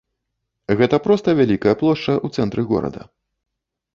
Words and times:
Гэта 0.79 0.97
проста 1.07 1.35
вялікая 1.41 1.75
плошча 1.83 2.13
ў 2.25 2.39
цэнтры 2.39 2.61
горада. 2.71 3.01